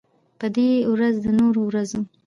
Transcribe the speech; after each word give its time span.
په 0.39 0.47
دې 0.55 0.69
ورځ 0.93 1.15
د 1.23 1.27
نورو 1.39 1.61
ورځو 1.65 2.01